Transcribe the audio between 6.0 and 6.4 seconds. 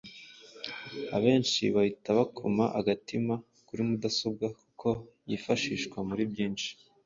muri